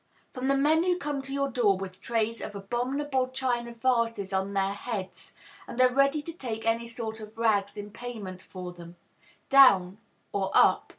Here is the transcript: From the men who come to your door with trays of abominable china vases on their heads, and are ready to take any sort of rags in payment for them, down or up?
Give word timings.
From 0.33 0.47
the 0.47 0.57
men 0.57 0.81
who 0.81 0.97
come 0.97 1.21
to 1.21 1.31
your 1.31 1.49
door 1.51 1.77
with 1.77 2.01
trays 2.01 2.41
of 2.41 2.55
abominable 2.55 3.27
china 3.27 3.75
vases 3.75 4.33
on 4.33 4.55
their 4.55 4.73
heads, 4.73 5.33
and 5.67 5.79
are 5.79 5.93
ready 5.93 6.23
to 6.23 6.33
take 6.33 6.65
any 6.65 6.87
sort 6.87 7.19
of 7.19 7.37
rags 7.37 7.77
in 7.77 7.91
payment 7.91 8.41
for 8.41 8.73
them, 8.73 8.95
down 9.51 9.99
or 10.31 10.49
up? 10.55 10.89